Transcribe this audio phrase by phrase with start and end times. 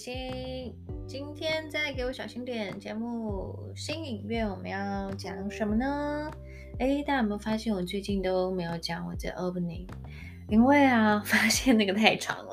[0.00, 0.74] 心。
[1.06, 6.30] 今天再给我小心点，节目新影院我们要讲什么呢？
[6.78, 9.86] 哎，大家有没有发现我最近都没有讲我的 opening？
[10.48, 12.50] 因为啊，发现那个太长了。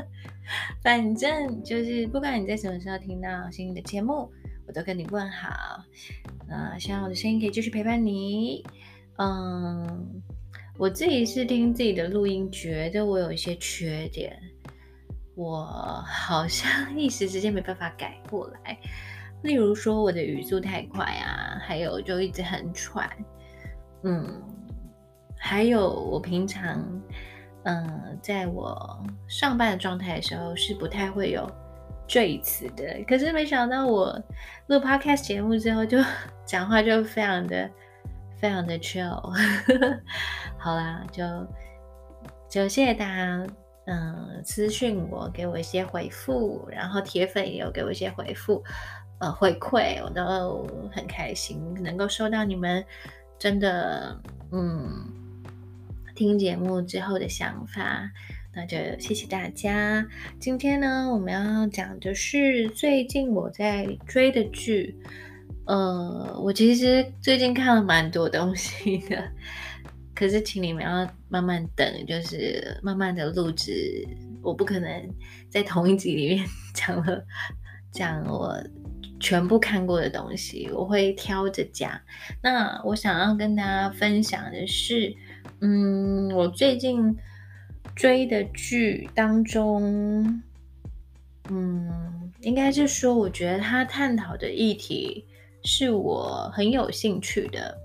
[0.84, 4.30] 反正就是不管你在什么时候听到新的节目，
[4.66, 5.82] 我都跟你问好。
[6.46, 8.62] 那希望我的声音可以继续陪伴你。
[9.16, 10.22] 嗯，
[10.76, 14.38] 我自己是听自己的录音，觉得我有一些缺点。
[15.36, 15.64] 我
[16.06, 16.68] 好像
[16.98, 18.76] 一时之间没办法改过来，
[19.42, 23.08] 例如说我的语速太快啊，还有就一直很喘，
[24.02, 24.42] 嗯，
[25.38, 26.82] 还有我平常，
[27.64, 31.46] 嗯，在我上班的状态的时候是不太会有
[32.08, 34.18] 赘词的，可是没想到我
[34.68, 35.98] 录 podcast 节目之后，就
[36.46, 37.70] 讲话就非常的
[38.38, 39.20] 非常的 chill，
[40.56, 41.22] 好啦，就
[42.48, 43.46] 就谢谢大家。
[43.86, 48.62] 嗯，私讯我，给我一些回复，然后铁粉也有给我一些回复，
[49.20, 52.84] 呃，回馈，我都很开心，能够收到你们
[53.38, 54.20] 真的，
[54.50, 54.90] 嗯，
[56.16, 58.10] 听节目之后的想法，
[58.52, 60.04] 那就谢谢大家。
[60.40, 64.98] 今天呢，我们要讲的是最近我在追的剧，
[65.66, 69.30] 呃，我其实最近看了蛮多东西的。
[70.16, 74.08] 可是，请你们要慢慢等，就是慢慢的录制。
[74.42, 75.14] 我不可能
[75.50, 77.22] 在同一集里面讲了
[77.92, 78.56] 讲我
[79.20, 82.00] 全部看过的东西，我会挑着讲。
[82.42, 85.14] 那我想要跟大家分享的是，
[85.60, 87.14] 嗯，我最近
[87.94, 90.42] 追的剧当中，
[91.50, 95.26] 嗯，应该是说，我觉得他探讨的议题
[95.62, 97.76] 是我很有兴趣的。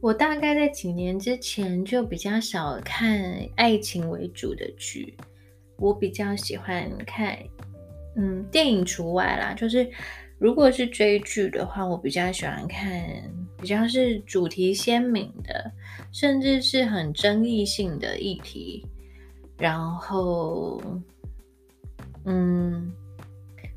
[0.00, 3.22] 我大概在几年之前就比较少看
[3.56, 5.14] 爱情为主的剧，
[5.76, 7.38] 我比较喜欢看，
[8.16, 9.52] 嗯，电影除外啦。
[9.52, 9.88] 就是
[10.38, 13.04] 如果是追剧的话，我比较喜欢看
[13.58, 15.70] 比较是主题鲜明的，
[16.12, 18.86] 甚至是很争议性的议题。
[19.58, 20.82] 然后，
[22.24, 22.59] 嗯。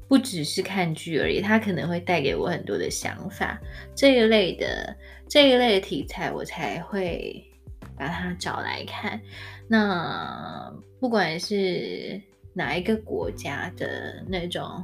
[0.07, 3.59] 不只是看剧而已，它可能会带给我很多的想法。
[3.95, 4.95] 这一类的
[5.27, 7.43] 这一类的题材，我才会
[7.97, 9.19] 把它找来看。
[9.67, 12.21] 那不管是
[12.53, 14.83] 哪一个国家的那种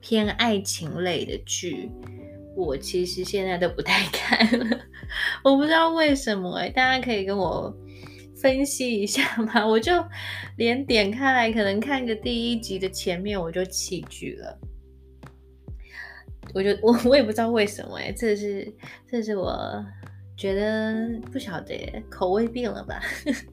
[0.00, 1.90] 偏爱情类的剧，
[2.56, 4.80] 我其实现在都不太 看了。
[5.44, 7.72] 我不知道为什么哎，大家可以跟我
[8.44, 9.64] 分析一下吗？
[9.66, 9.90] 我就
[10.58, 14.58] 连点开来，可能看个第一集的前面，我就弃剧了。
[16.52, 18.70] 我就我我也不知道为什么哎，这是
[19.10, 19.82] 这是我
[20.36, 23.00] 觉得不晓得口味变了吧？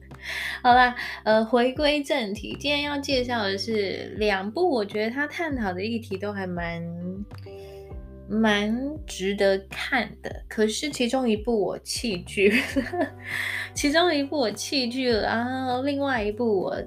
[0.62, 6.82] 好啦，呃，回归正题，今天要介绍的是两部，我觉得他探讨的议题都还蛮
[8.32, 8.74] 蛮
[9.06, 10.42] 值得看的。
[10.48, 12.62] 可是其中一部我弃剧，
[13.74, 16.82] 其中一部我弃剧了，然后另外一部我。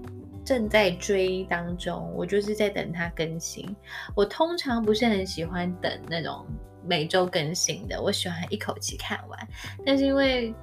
[0.46, 3.68] 正在追当中，我就是在等它更新。
[4.16, 6.46] 我通常不是很喜欢等那种
[6.84, 9.48] 每周更新的，我喜欢一口气看完。
[9.84, 10.54] 但是因为，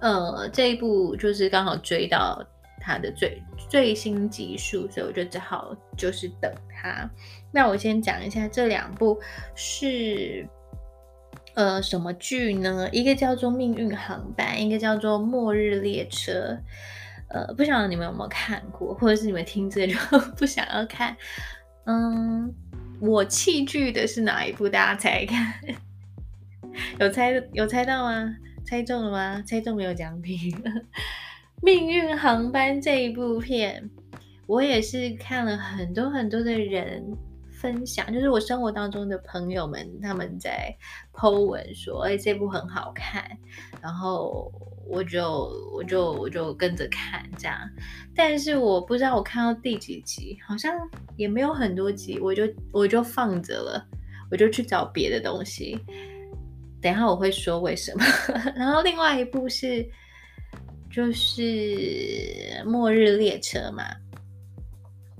[0.00, 2.40] 呃，这一部就是刚好追到
[2.80, 7.10] 它的最最新集数，所以我就只好就是等它。
[7.54, 9.20] 那我先讲一下这两部
[9.54, 10.44] 是
[11.54, 12.88] 呃什么剧呢？
[12.90, 16.32] 一个叫做《命运航班》，一个叫做《末日列车》。
[17.28, 19.94] 呃，不晓得你们有没有看过，或者是你们听这就
[20.36, 21.16] 不想要看。
[21.86, 22.52] 嗯，
[23.00, 24.68] 我弃剧的是哪一部？
[24.68, 25.54] 大家猜看，
[26.98, 28.36] 有猜有猜到吗？
[28.64, 29.42] 猜中了吗？
[29.46, 30.52] 猜中没有奖品。
[31.62, 33.88] 命运航班这一部片，
[34.46, 37.16] 我也是看了很多很多的人。
[37.64, 40.70] 分享就是我生活当中的朋友们，他们在
[41.14, 43.24] Po 文说：“哎，这部很好看。”
[43.80, 44.52] 然后
[44.86, 47.58] 我就我就我就跟着看这样。
[48.14, 50.78] 但是我不知道我看到第几集，好像
[51.16, 53.82] 也没有很多集，我就我就放着了，
[54.30, 55.80] 我就去找别的东西。
[56.82, 58.04] 等一下我会说为什么。
[58.54, 59.88] 然后另外一部是
[60.92, 61.40] 就是
[62.66, 63.84] 《末日列车》嘛。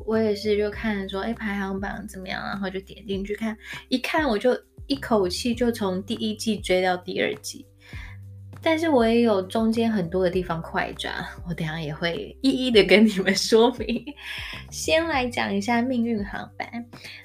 [0.06, 2.42] 我也是，就看说，哎，排行榜怎么样？
[2.44, 3.56] 然后就点进去看，
[3.88, 4.54] 一看我就
[4.86, 7.66] 一口气就从第一季追到第二季。
[8.64, 11.12] 但是我也有中间很多的地方快转，
[11.46, 14.02] 我等下也会一一的跟你们 说明。
[14.70, 16.66] 先来讲一下命运航班。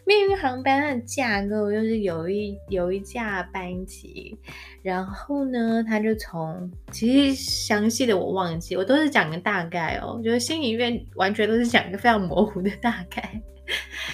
[0.06, 4.38] 命运航班的架构就是有一有一架班机，
[4.84, 13.42] 然后呢，它就从其实详细的我忘记，我都是讲个大概哦，我觉得心里面完全都是讲一个非常模糊的大概。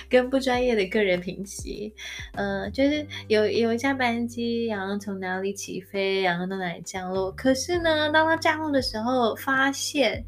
[0.10, 1.94] 跟不专业的个人评级，
[2.34, 7.32] 呃，就是有有一架班机，然后从哪里起飞，然后到哪里降落。
[7.32, 10.24] 可是呢，当它降落的时候，发现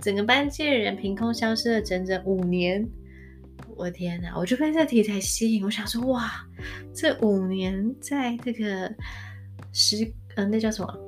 [0.00, 2.86] 整个班机的人凭空消失了整整五年。
[3.76, 4.36] 我天哪！
[4.36, 6.30] 我就被这题材吸引，我想说，哇，
[6.94, 8.92] 这五年在这个
[9.72, 10.98] 时，呃，那叫什么？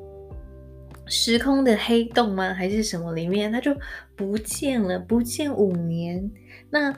[1.07, 2.55] 时空的黑洞吗？
[2.55, 3.77] 还是什么里面，它就
[4.17, 6.31] 不见了，不见五年。
[6.71, 6.91] 那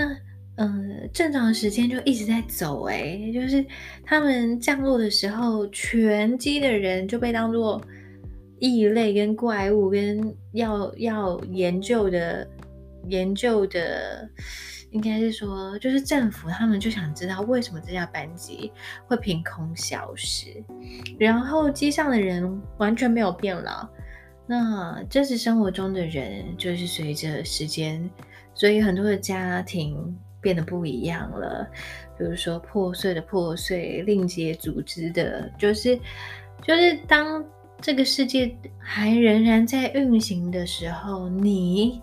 [0.00, 0.16] 那
[0.56, 3.62] 呃，正常时间就一直在走，哎，就是
[4.02, 7.78] 他们降落的时候，全机的人就被当做
[8.58, 12.48] 异类跟怪物，跟要要研究的
[13.08, 14.26] 研究的。
[14.92, 18.72] 应该是说，就是政府他们就想知道为什么这架班机
[19.06, 20.46] 会凭空消失，
[21.16, 23.88] 然后机上的人完全没有变老。
[24.48, 28.10] 那真实生活中的人，就是随着时间，
[28.60, 31.66] 所以很多的家庭变得不一样了。
[32.18, 35.98] 比如说破碎的破碎，另结组织的，就是
[36.62, 37.42] 就是当
[37.80, 42.02] 这个世界还仍然在运行的时候，你。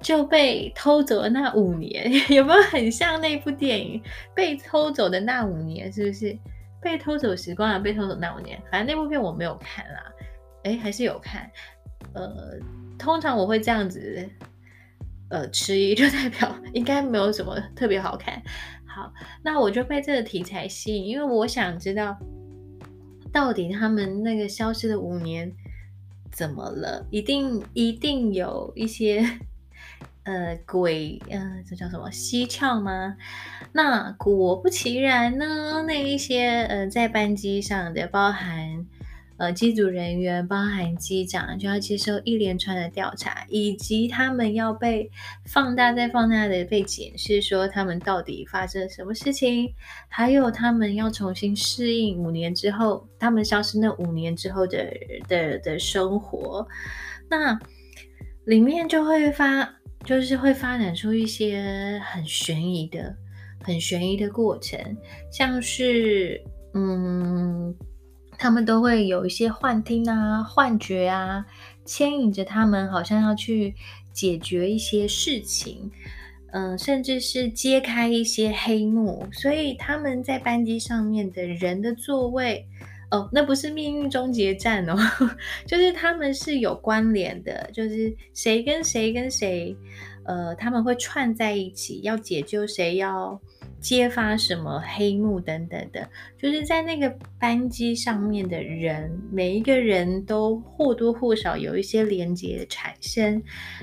[0.00, 4.00] 就被偷走的那五年， 有没有很像那部电影
[4.34, 5.88] 《被偷走的那五年》？
[5.94, 6.36] 是不是
[6.80, 7.78] 被偷走时光啊？
[7.78, 10.12] 被偷走那五年，反正那部片我没有看啦。
[10.64, 11.48] 哎，还是有看。
[12.14, 12.58] 呃，
[12.98, 14.28] 通常我会这样子，
[15.32, 18.40] 呃，迟疑 就代表应该没有什么特别好看。
[18.86, 19.12] 好，
[19.42, 22.16] 那我就被这个题材吸引，因为我想知道
[23.32, 25.50] 到底他们那个消失的五年
[26.30, 27.06] 怎么了？
[27.10, 29.26] 一定一定有一些。
[30.24, 33.16] 呃，鬼，呃，这叫什么蹊跷吗？
[33.72, 38.86] 那果不其然呢，那一些呃，在班机上的，包含
[39.42, 45.10] 呃机组人员，包含机长，就要接受一连串的调查，以及他们要被
[45.46, 49.68] 放大再放大的被检视，说他们到底发生了什么事情，
[50.08, 54.86] 还有他们要重新适应五年之后，他们消失那五年之后的
[55.26, 56.64] 的的生活，
[57.28, 57.58] 那
[58.44, 59.68] 里面就会发。
[60.04, 63.14] 就是会发展出一些很悬疑的、
[63.62, 64.76] 很悬疑的过程，
[65.30, 66.42] 像是
[66.74, 67.72] 嗯，
[68.42, 71.46] 他们都会有一些幻听啊、幻觉啊，
[71.84, 73.72] 牵引着他们，好像要去
[74.12, 75.88] 解决一些事情，
[76.50, 82.66] 嗯，甚至是揭开一些黑幕，所以他们在班机上面的人的座位。
[83.12, 84.96] 哦，那不是命运终结站哦，
[85.64, 89.76] 就是他们是有关联的，就是谁跟谁跟谁，
[90.24, 93.40] 呃，他们会串在一起，要解救谁，要
[93.82, 96.08] 揭发什么黑幕等等的，
[96.38, 103.42] 就是在那个班机上面的人，每一个人都或多或少有一些连接产生，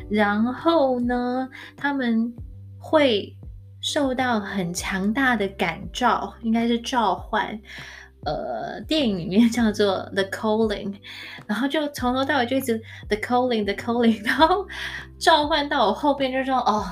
[0.10, 2.34] 然后呢，他们
[2.80, 3.36] 会
[3.82, 7.60] 受到很强大的感召，应该是召唤。
[8.26, 10.94] 呃，电影里面叫做 The Calling，
[11.48, 14.68] 然后就从头到尾就一直 The Calling，The Calling，然后
[15.18, 16.86] 召唤到我后边就说哦，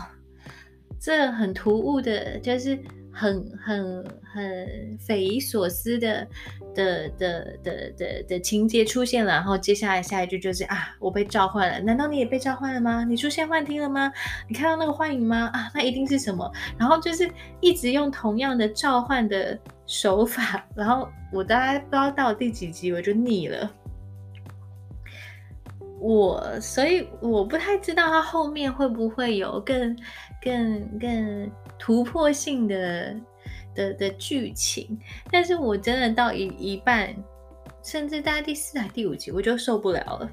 [0.97, 2.79] 这很突兀的，就是
[3.17, 6.27] 很很很匪夷所思的
[6.75, 13.03] 的的的的的情节出现了，然后接下来下一句就是啊，我被召唤了，难道你也被召唤了吗？
[13.03, 14.11] 你出现幻听了吗？
[14.47, 15.49] 你看到那个幻影吗？
[15.51, 16.51] 啊，那一定是什么？
[16.77, 17.27] 然后就是
[17.59, 19.57] 一直用同样的召唤的。
[19.89, 23.71] 手法，然后我大概不知道到第几集我就腻了，
[25.99, 29.97] 我所以我不太知道它后面会不会有更
[30.41, 33.15] 更更突破性的
[33.73, 34.99] 的的剧情，
[35.31, 37.15] 但是我真的到一一半，
[37.83, 40.29] 甚至大概第四还第五集我就受不了了。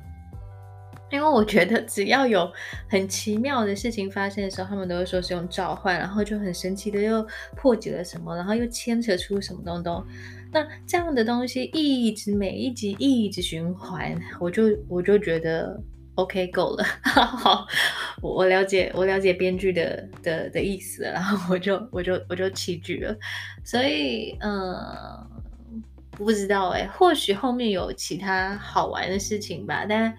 [1.11, 2.50] 因为我觉得只要有
[2.88, 10.04] 很奇妙的事情发生的时候，他们都会说是用召唤，然后就很神奇的又破解了什么，然后又牵扯出什么东东。
[10.54, 15.78] 那这样的东西一直每一集一直循环，我就我就觉得
[16.14, 16.84] OK 够了。
[17.02, 17.66] 好，
[18.23, 23.14] 我我了解我了解编剧的的的意思，然后我就我就我就弃剧了。
[23.64, 24.75] 所以嗯，
[26.12, 30.14] 不知道哎，或许后面有其他好玩的事情吧，但。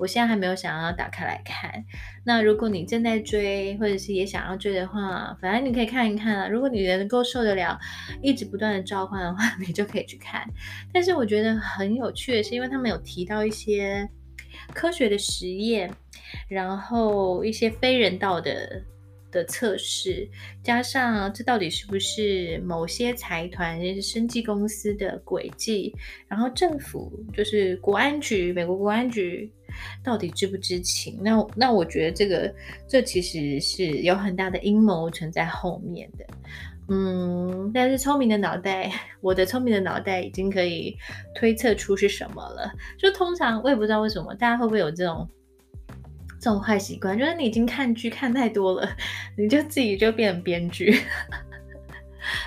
[0.00, 1.84] 我现在还没有想要打开来看。
[2.24, 6.48] 那如果你正在追，或者是也想要追的话，反正你可以看一看啊。
[6.48, 7.78] 如果你能够受得了
[8.22, 10.42] 一直不断的召唤的话， 你就可以去看。
[10.92, 14.08] 但是我觉得很有趣的是，因为他们有提到一些
[14.72, 15.90] 科学的实验，
[16.48, 18.82] 然后一些非人道的
[19.30, 20.28] 的测试，
[20.62, 25.94] 加上这到底是不是某些财团、生技公司的轨迹，
[26.26, 29.50] 然后政府就是国安局，美国国安局
[30.02, 31.18] 到底知不知情？
[31.20, 32.54] 那那我觉得这个
[32.88, 36.24] 这其实是有很大的阴谋存在后面的。
[36.88, 40.96] 嗯，但是聪明的脑袋， 我的聪明的脑袋已经可以
[41.34, 42.72] 推测出是什么了。
[42.98, 45.28] 就通常我也不知道为什么，大家会不会有这种？
[46.42, 48.88] 这种坏习惯，就是你已经看剧看太多了，
[49.36, 50.98] 你就自己就变成编剧，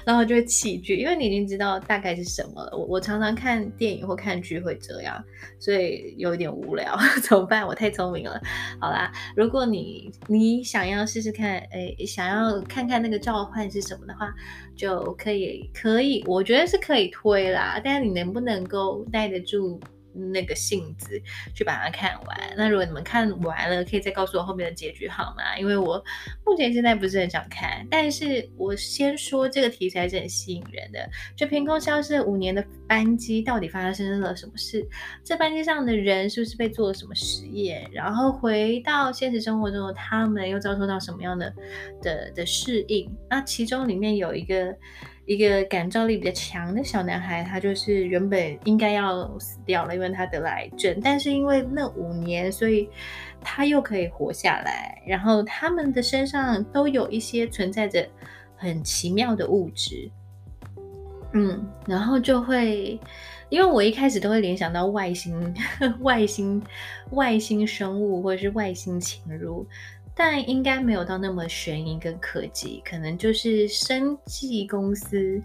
[0.05, 2.77] 然后就会弃剧，因为你已经知道大概是什么了。
[2.77, 5.23] 我我常常看电影或看剧会这样，
[5.59, 7.65] 所以有点无聊， 怎么办？
[7.65, 8.41] 我太聪明了。
[8.79, 14.33] 好啦，如果你你想要试试看，哎，想要看看那个召唤是什么的话，
[14.75, 19.79] 就可以可以，我觉得是可以推啦，但是你能不能够耐得住？
[20.13, 21.21] 那个性子
[21.53, 22.53] 去把它看完。
[22.55, 25.57] 那如果你们看完了，可以再告诉我后面的结局好吗？
[25.57, 26.03] 因为我
[26.45, 27.85] 目前现在不是很想看。
[27.89, 31.09] 但是我先说这个题材是很吸引人的。
[31.35, 34.87] 就凭空消失五年的班机到底发生了什么事？
[35.23, 37.89] 这班机上的人是不是被做了什么实验？
[37.91, 41.53] 然后回到现实生活中，他们又遭受到什么样的
[42.01, 43.11] 的的适应？
[43.29, 44.75] 那其中里面有一个。
[45.25, 50.99] 一个感召力比较强的小男孩，他就是原本应该要死掉了，因为他得了癌症。
[51.01, 52.89] 但是因为那五年，所以
[53.41, 55.01] 他又可以活下来。
[55.07, 58.05] 然后他们的身上都有一些存在着
[58.57, 60.11] 很奇妙的物质，
[61.31, 62.99] 嗯，然后就会，
[63.47, 65.55] 因为我一开始都会联想到外星、
[66.01, 66.61] 外星、
[67.11, 69.65] 外星生物或者是外星侵入。
[70.15, 75.41] 但应该没有到那么悬疑跟科技，可能就是生技公司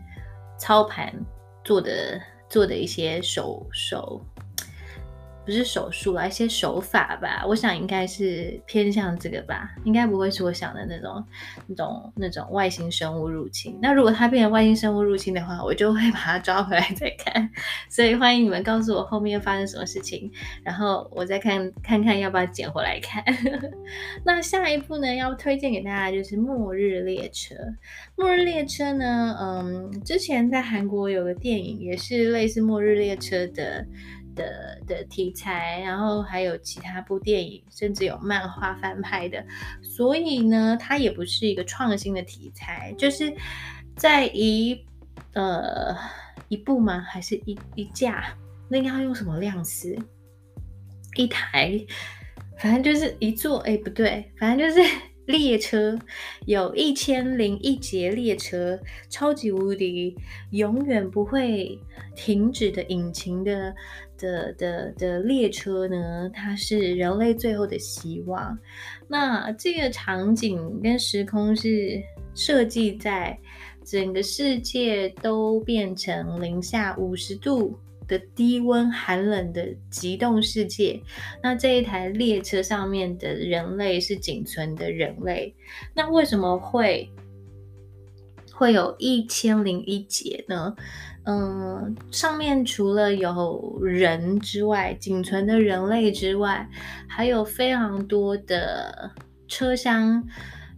[0.58, 1.12] 操盘
[1.64, 4.20] 做的做的一些手手。
[5.48, 11.24] 不是手术啊，一些手法吧，我想应该是偏向这个吧，应该不会是我想的那种、
[11.66, 13.74] 那种、那种外星生物入侵。
[13.80, 17.48] 那如果它变成外星生物入侵的话，我就会把它抓回来再看。
[17.88, 20.30] 所以欢迎你们告诉我后面发生什么事情，
[20.62, 23.24] 然后我再看看看要不要捡回来看。
[24.26, 27.54] 那下一步呢，要推荐给大家就是《末日列车》。
[28.16, 33.86] 《末日列车》呢，嗯，之前在韩国有个电影也是类似《末日列车》的。
[34.38, 39.44] 的的题材，然后还有其他部电影，甚至有漫画翻拍的，
[39.82, 43.30] 所以呢，它也不是一个创新的题材，就是
[43.96, 44.86] 在一
[45.34, 45.94] 呃
[46.48, 47.00] 一部吗？
[47.00, 48.24] 还是一一架？
[48.70, 49.98] 那应该要用什么量词？
[51.16, 51.84] 一台，
[52.58, 54.88] 反正就是一座，哎，不对，反正就是。
[55.28, 55.94] 列车
[56.46, 58.80] 有一千零一节列车，
[59.10, 60.16] 超级无敌，
[60.52, 61.78] 永远不会
[62.16, 63.76] 停止的引擎的
[64.18, 66.30] 的的的列车呢？
[66.34, 68.58] 它是人类最后的希望。
[69.06, 72.02] 那这个场景跟时空是
[72.34, 73.38] 设计在
[73.84, 77.78] 整个世界都变成零下五十度。
[78.08, 80.98] 的低温寒冷的极冻世界，
[81.42, 85.54] 那这一台列车上面的人类是仅存的人类，
[85.92, 87.06] 那为什么会
[88.50, 90.74] 会有一千零一节呢？
[91.28, 96.66] 嗯，上面除了有人之外，仅存的人类之外，
[97.06, 99.10] 还有非常多的
[99.46, 100.24] 车厢，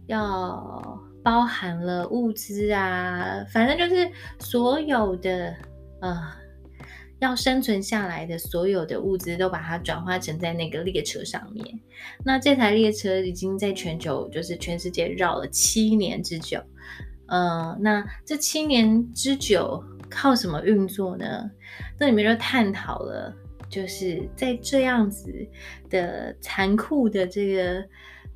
[0.07, 5.55] 要包含了物资啊，反正就是所有的
[6.01, 6.21] 呃。
[7.21, 11.63] 要生存下来的所有的物资都把它转化成在那个列车上面。
[12.25, 16.59] 那这台列车已经在全球，就是全世界绕了七年之久。
[17.27, 21.49] 呃，那这七年之久靠什么运作呢？
[21.97, 23.33] 那里面就探讨了，
[23.69, 25.33] 就是在这样子
[25.89, 27.83] 的残酷的这个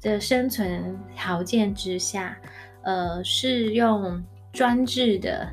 [0.02, 2.36] 的生存条件之下，
[2.84, 5.48] 呃，是用专制的。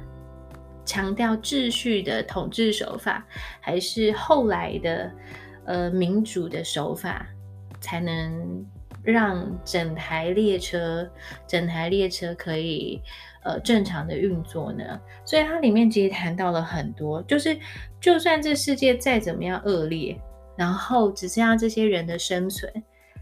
[0.85, 3.25] 强调秩序的统治手法，
[3.61, 5.13] 还是后来的
[5.65, 7.25] 呃民主的手法，
[7.81, 8.67] 才能
[9.05, 11.09] 让整台列车、
[11.47, 13.01] 整台列车可以
[13.45, 15.01] 呃正常的运作呢？
[15.25, 17.57] 所以它里面其实谈到了很多，就是
[18.01, 20.19] 就算这世界再怎么样恶劣，
[20.57, 22.73] 然后只剩下这些人的生存，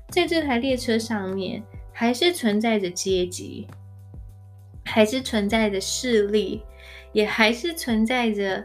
[0.08, 1.62] 在这台列车上面
[1.92, 3.66] 还是存在着阶级，
[4.84, 6.62] 还是存在着势力。
[7.12, 8.64] 也还是存在着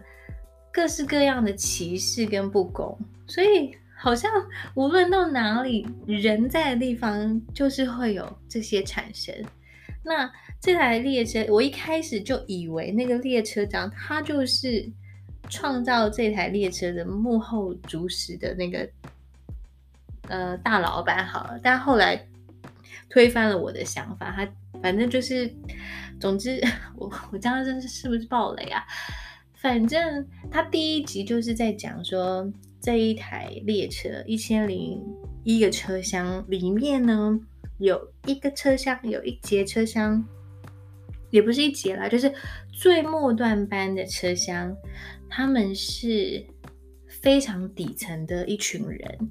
[0.72, 2.96] 各式各样的歧视跟不公，
[3.26, 4.32] 所以好像
[4.76, 9.34] 无论到哪里，人在的地方就是会有这些产生。
[10.04, 10.32] 那
[10.66, 14.84] 这台列车，我一开始就以为那个列车长他就是
[15.48, 18.90] 创造这台列车的幕后主使的那个
[20.28, 22.20] 呃大老板好了，但后来
[23.12, 24.32] 推翻了我的想法。
[24.32, 25.48] 他反正就是，
[26.20, 26.60] 总之
[26.98, 28.84] 我我这样真是是不是暴雷啊？
[29.54, 35.00] 反正他第一集就是在讲说，这一台列车一千零
[35.44, 37.40] 一个车厢里面呢，
[37.78, 40.26] 有一个车厢有一节车厢，
[41.36, 42.34] 也不是一节啦，就是
[42.72, 44.76] 最末段班的车厢，
[45.30, 46.44] 他们是。
[47.22, 49.30] 非常底层的一群人，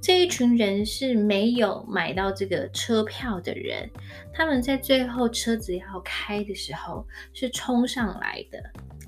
[0.00, 3.90] 这一群人是没有买到这个车票的人，
[4.32, 8.58] 他们在最后车子要开的时候是冲上来的，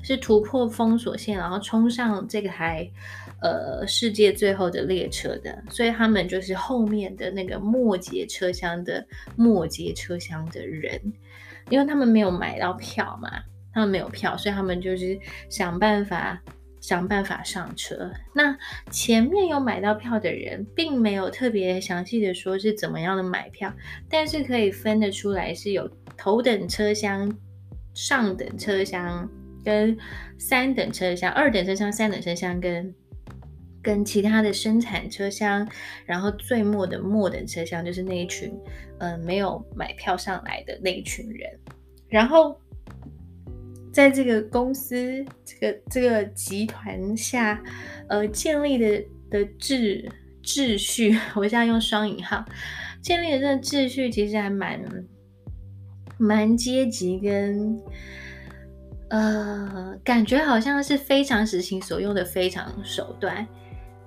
[0.03, 2.87] 是突破封锁线，然后冲上这个台
[3.41, 9.03] 呃世界最后的列车的，所以他们就是后面的那个末节车厢的
[9.37, 11.01] 末节车厢的人，
[11.71, 13.31] 因为他们没有买到票嘛，
[13.73, 16.41] 他们没有票，所以他们就是想办法。
[16.81, 18.09] 想办法上车。
[18.33, 18.57] 那
[18.89, 23.71] 前面有买到票的人，并没有特别详细的说是怎么样的买票，
[24.09, 27.37] 但是可以分得出来是有头等车厢、
[27.95, 29.29] 上等车厢
[29.65, 29.95] 跟
[30.39, 32.95] 三等车厢、二等车厢、三等车厢跟
[33.83, 35.69] 跟其他的生产车厢，
[36.05, 38.53] 然后最末的末等车厢就是那一群，
[38.99, 41.51] 嗯，没有买票上来的那一群人，
[42.09, 42.59] 然后。
[43.91, 47.61] 在这个公司、这个这个集团下，
[48.09, 50.09] 呃，建立的的秩
[50.45, 52.45] 秩序， 我现在用双引号，
[53.03, 54.81] 建立的这个秩序其实还蛮
[56.17, 57.77] 蛮阶级跟
[59.09, 63.45] 呃，感觉好像是非常实行所用的非常手段，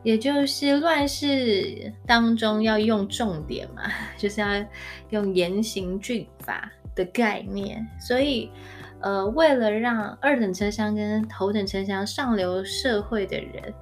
[0.03, 3.84] 也就是乱世当中要用重点嘛，
[4.17, 4.48] 就是要
[5.10, 8.50] 用严刑峻法的概念，所以。
[9.03, 13.74] 呃，为了让二等车厢跟头等车厢上流社会的人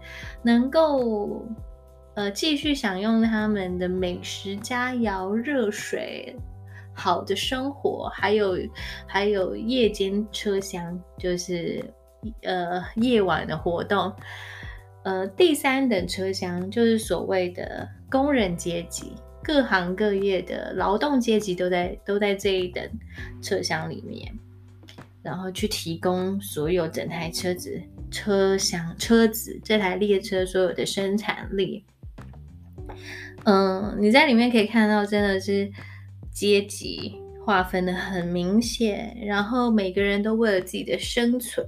[0.42, 1.46] 能够
[2.14, 6.34] 呃继续享用他们的美食佳肴、热水、
[6.94, 8.58] 好的生活，还有
[9.06, 11.84] 还有夜间车厢，就是
[12.44, 14.16] 呃夜晚的活动。
[15.04, 19.14] 呃，第三等车厢就是所谓的工人阶级，
[19.44, 22.84] 各行各业的劳动阶级都在都在这一等
[23.42, 24.32] 车厢里面。
[25.22, 31.84] 然后去提供所有整台车子、车厢、车子这台列车所有的生产力。
[33.44, 35.70] 嗯，你在里面可以看到，真的是
[36.32, 39.16] 阶级划分的很明显。
[39.26, 41.66] 然后每个人都为了自己的生存，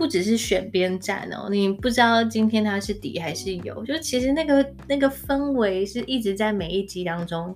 [0.00, 1.48] 不只是选边站哦。
[1.48, 7.54] 你不知道今天他是敌还是友，就其实那个那个氛围是一直在每一集当中。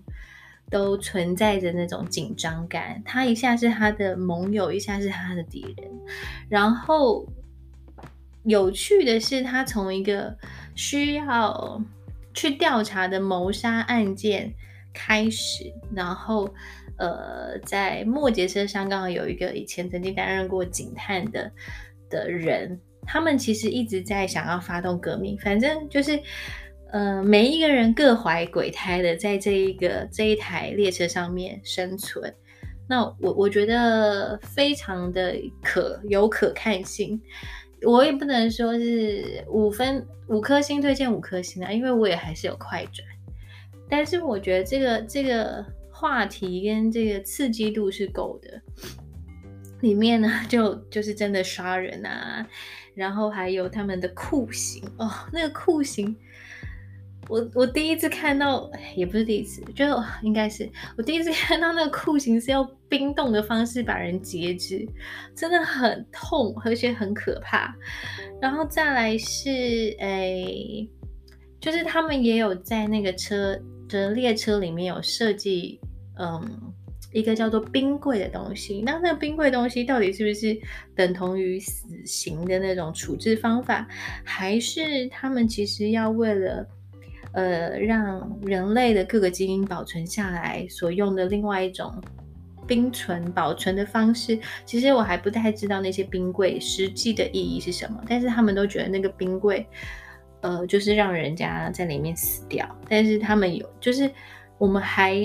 [0.70, 5.90] 都存在着那种紧张感，他一下是他的盟友，一下是他的敌人。
[6.48, 7.24] 然后
[8.44, 10.36] 有趣的是，他从一个
[10.74, 11.80] 需要
[12.32, 14.52] 去调查的谋杀案件
[14.92, 16.52] 开始，然后
[16.96, 21.52] 呃，在末节车上刚好有一个以前曾经担任过警探的
[22.08, 26.18] 的人，他们其实一直在想要发动革命，反正就是。
[26.92, 32.32] 呃，每一个人各怀鬼胎的，在这一个这一台列车上面生存，
[32.88, 37.20] 那我我觉得非常的可有可看性。
[37.82, 43.04] 我也不能说是五分五颗星推荐五颗星啊，因为我也还是有快转。
[43.90, 48.62] 但是我觉得这个这个话题跟这个刺激度是够的。
[49.84, 52.44] 里面呢，就就是真的杀人啊，
[52.94, 56.16] 然后还有他们的酷刑哦，那个酷刑。
[57.28, 59.84] 我我第一次看到，也不是第一次，就
[60.22, 60.68] 应该是
[60.98, 64.86] 我第一次看到那个酷刑是用冰冻的方式把人截肢，
[65.34, 67.74] 真的很痛，而且很可怕。
[68.42, 69.48] 然后再来是，
[70.00, 70.86] 诶，
[71.58, 75.80] 就是他们也有在那个车的列车里面有设计，
[76.18, 76.42] 嗯，
[77.14, 78.82] 一个叫做冰柜的东西。
[78.84, 80.54] 那那个冰柜东西到底是不是
[80.94, 83.88] 等同于死刑的那种处置方法，
[84.22, 86.68] 还是他们其实要为了？
[87.32, 91.92] 呃，让人类的各个基因保存下来所用的另外一种
[92.64, 98.00] 冰存保存的方式，其实我还不太知道那些冰柜实际的意义是什么。
[98.08, 99.66] 但是他们都觉得那个冰柜，
[100.42, 102.64] 呃，就是让人家在里面死掉。
[102.88, 104.08] 但是他们有，就是
[104.56, 105.16] 我们还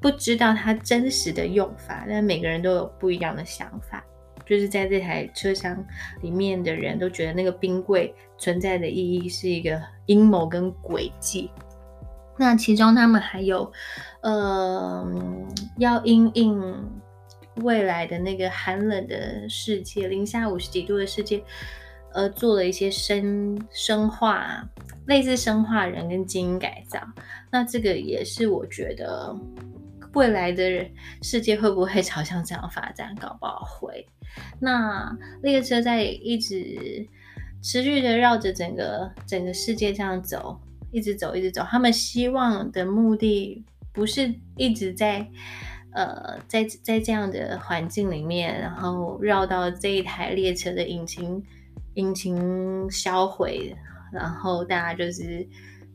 [0.00, 2.04] 不知道它真实的用法。
[2.08, 4.04] 但每个人都有不一样的想法。
[4.46, 5.84] 就是在这台车厢
[6.22, 11.50] 里面的人都觉得那个冰柜存在的意义是一个阴谋跟诡计。
[12.38, 13.70] 那其中他们还有，
[14.22, 15.06] 呃，
[15.76, 16.90] 要因应
[17.56, 21.42] 未来的那个寒冷的世界，零下五十几度的世界，
[22.14, 24.66] 呃，做了一些生生化，
[25.08, 26.98] 类似生化人跟基因改造。
[27.50, 29.36] 那这个也是我觉得
[30.14, 30.88] 未来的
[31.22, 33.14] 世界会不会朝向这样发展？
[33.16, 34.06] 搞不好会。
[34.60, 37.06] 那列车在一直
[37.62, 40.60] 持续的绕着整个整个世界这样走，
[40.92, 41.62] 一直走，一直走。
[41.62, 45.26] 他们希望的目的不是一直在
[45.92, 51.42] 呃在在这样的环境里面，然后绕到这一台列车的引擎
[51.94, 53.74] 引擎销毁，
[54.12, 55.46] 然后大家就是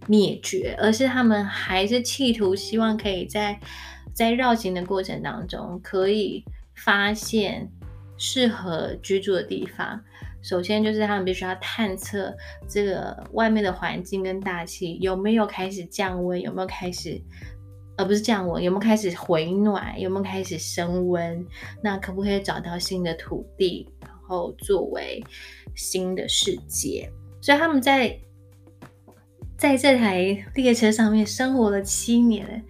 [0.07, 3.59] 灭绝，而是他们还是企图希望可以在
[4.13, 6.43] 在绕行的过程当中可以
[6.75, 7.69] 发现。
[8.15, 9.99] 适合居住的地方，
[10.41, 12.33] 首先就是他们必须要探测
[12.69, 17.19] 这个外面的环境跟大气有没有开始降温，有没有开始，
[17.97, 21.45] 而不是降温，有没有开始回暖，有没有开始升温？
[21.81, 25.21] 那可不可以找到新的土地，然后作为
[25.75, 27.11] 新的世界？
[27.41, 28.17] 所以他们在
[29.63, 32.65] 在这台列车上面生活了七年。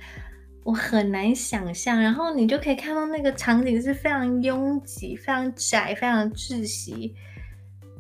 [0.64, 7.16] 我很难想象，然后你就可以看到那个场景是非常拥挤、非常窄、非常窒息，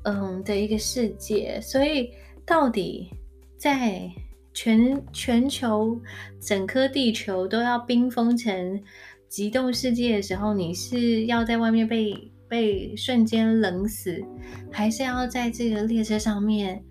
[0.03, 1.60] 嗯的一个世界。
[1.60, 2.12] 所以，
[2.45, 3.10] 到底
[3.58, 4.08] 在
[4.53, 5.99] 全全球
[6.39, 8.79] 整颗地球都要冰封成
[9.27, 14.23] 极冻世界的时候，你是要在外面被被瞬间冷死，
[14.71, 16.84] 还是要在这个列车上面？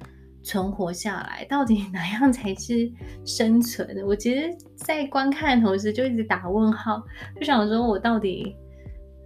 [0.42, 2.90] 存活下来，到底哪样才是
[3.24, 4.02] 生存？
[4.05, 7.02] 我其实，在观看的同时就一直打问号，
[7.38, 8.57] 就想说，我到底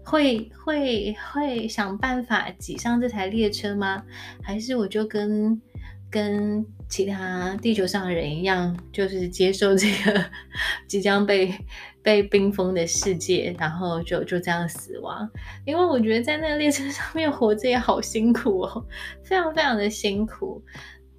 [0.05, 4.03] 会会会想办法挤上这台列车吗？
[4.43, 5.61] 还是我就跟
[6.11, 10.25] 跟其他地球上的人一样，就是接受这个
[10.87, 11.53] 即将被
[12.01, 15.29] 被冰封的世界，然后就就这样死亡？
[15.65, 18.87] 因为我觉得在那个列车上面活着也好辛苦哦，
[19.25, 20.63] 非常非常的辛苦。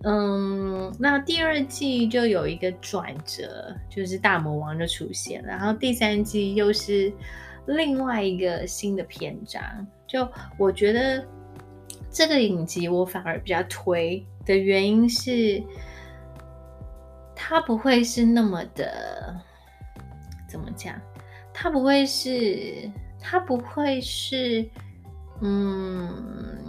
[0.03, 7.11] 嗯，那第二季就有一个转折，就是大魔王就出现了，然后第三季又是
[7.65, 9.61] 另外一个新的篇章。
[10.05, 10.25] 就
[10.57, 11.25] 我觉得
[12.11, 15.61] 这个影集我反而比较推的原因是，
[17.35, 19.35] 它不会是那么的
[20.47, 20.93] 怎么讲？
[21.51, 24.63] 它不会是，它不会是，
[25.41, 26.66] 嗯。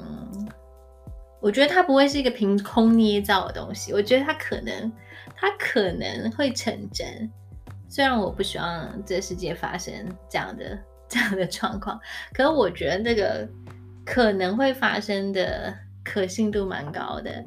[1.40, 4.92] 我觉得它不会是一个凭空捏造的东西，我觉得它可能，
[5.36, 7.30] 它可能会成真。
[7.88, 9.92] 虽然我不希望这世界发生
[10.28, 11.98] 这样的 这样的状况，
[12.32, 13.48] 可是我觉得这个
[14.04, 15.72] 可能会发生的
[16.04, 17.44] 可信度蛮高的。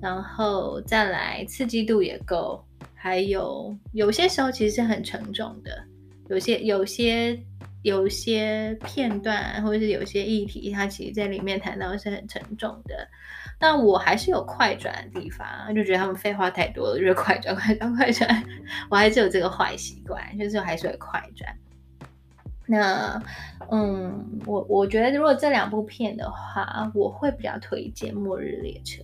[0.00, 2.64] 然后再来刺激度也够，
[2.94, 5.84] 还有有些时候其实是很沉重的，
[6.28, 7.40] 有些有些。
[7.82, 13.08] 有些片段或者是有些议题，它其实在里面谈到是很沉重的。
[13.58, 18.44] 但我还是有快转的地方，就觉得他们废话太多了，就是快转、快转、快转。
[18.90, 21.54] 我还是有这个坏习惯，就是还是会快转。
[22.66, 23.22] 那，
[23.70, 29.02] 嗯，我我觉得如果这两部片的话，我会比较推荐《末日列车》。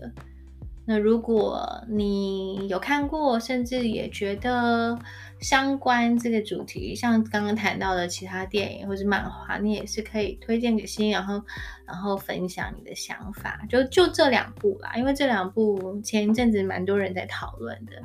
[0.91, 4.99] 那如果你有看过，甚至也觉得
[5.39, 11.43] 相关这个主题，像刚刚谈到的其他电影或者漫画，你也是可以推荐给新，然后
[11.85, 13.61] 然后分享你的想法。
[13.69, 18.03] 就就这两部啦，因为这两部前一阵子蛮多人在讨论的，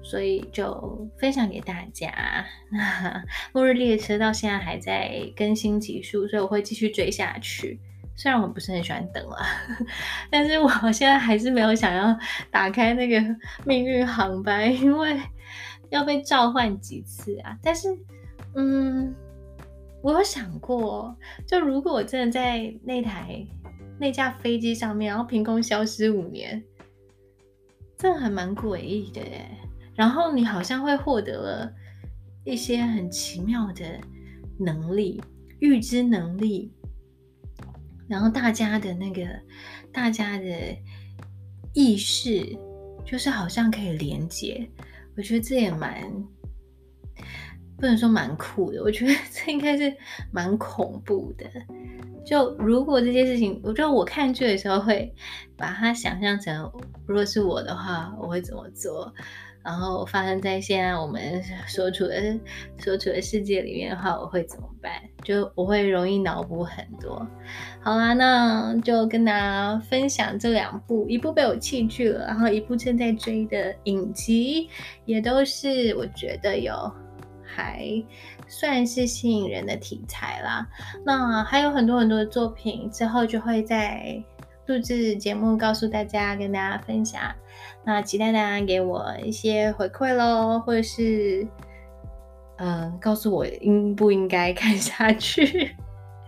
[0.00, 2.46] 所以就分享给大家。
[2.70, 7.80] 那 末日列车到现在还在更新集数，所以我会继续追下去。
[8.20, 9.38] 虽然我不是很喜欢等了，
[10.30, 12.14] 但是我现在还是没有想要
[12.50, 13.18] 打开那个
[13.64, 15.18] 命运航班， 因为
[15.88, 17.56] 要被召唤几次啊。
[17.62, 17.88] 但是，
[18.56, 19.14] 嗯，
[20.02, 23.42] 我有想过，就如果我真的在那台
[23.98, 26.62] 那架飞机上面，然后凭空消失五年，
[27.96, 29.46] 这还蛮诡异的耶。
[29.94, 31.72] 然后你好像会获得了
[32.44, 33.82] 一些很奇妙的
[34.58, 35.22] 能力，
[35.60, 36.70] 预知能力。
[38.10, 39.22] 然后大家的那个，
[39.92, 40.44] 大家的
[41.72, 42.44] 意识，
[43.04, 44.68] 就是好像可以连接。
[45.16, 46.02] 我觉得这也蛮，
[47.76, 48.82] 不能说蛮酷的。
[48.82, 49.94] 我觉得这应该是
[50.32, 51.48] 蛮恐怖的。
[52.26, 55.14] 就如果这件事情，我觉得我看剧的时候会
[55.56, 56.68] 把它想象成，
[57.06, 59.14] 如果是我的话，我会怎么做？
[59.62, 62.38] 然后发生在现在我们所处的
[62.78, 64.92] 所处的世界里面的话，我会怎么办？
[65.22, 67.26] 就我会容易脑补很多。
[67.82, 74.68] 好啦，那就跟大家分享这两部，一部被我弃剧了，然后一部正在追的影集，
[75.04, 76.74] 也都是我觉得有
[77.44, 77.84] 还
[78.48, 80.66] 算是吸引人的题材啦。
[81.04, 84.22] 那还有很多很多的作品，之后就会在
[84.70, 87.20] 录制节目告诉大家，跟大家分享。
[87.84, 91.44] 那期待大家给我一些回馈喽，或者是
[92.58, 95.74] 嗯，告诉我应不应该看下去。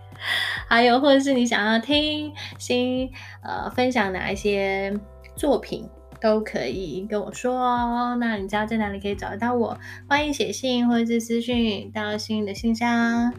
[0.67, 3.09] 还有，或者是你想要听新
[3.43, 4.93] 呃分享哪一些
[5.37, 5.87] 作品，
[6.19, 8.17] 都可以跟我说哦。
[8.19, 9.77] 那你知道在哪里可以找得到我？
[10.09, 13.33] 欢迎写信或者是私讯到新的信箱。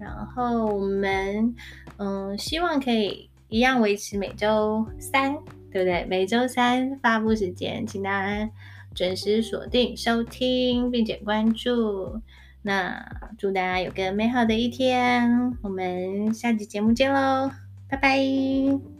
[0.00, 1.54] 然后我们
[1.98, 5.34] 嗯，希望可以一样维持每周三，
[5.70, 6.04] 对不对？
[6.04, 8.50] 每周三发布时间，请大家
[8.94, 12.20] 准时锁定收听，并且关注。
[12.62, 13.02] 那
[13.38, 17.50] 祝大家有个美好的一天，我们下期节目见喽，
[17.88, 18.97] 拜拜。